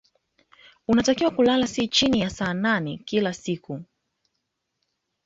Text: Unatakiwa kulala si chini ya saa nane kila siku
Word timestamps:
Unatakiwa 0.87 1.31
kulala 1.31 1.67
si 1.67 1.87
chini 1.87 2.19
ya 2.19 2.29
saa 2.29 2.53
nane 2.53 2.97
kila 3.05 3.33
siku 3.33 3.81